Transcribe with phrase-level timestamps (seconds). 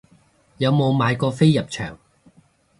[0.57, 1.99] 有冇買過飛入場